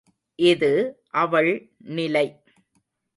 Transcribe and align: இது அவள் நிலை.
இது 0.39 0.69
அவள் 1.13 1.49
நிலை. 1.91 2.25